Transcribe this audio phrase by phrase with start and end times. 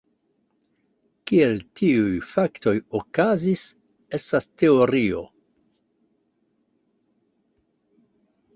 [1.31, 3.67] Kiel tiuj faktoj okazis,
[4.19, 5.23] estas teorio.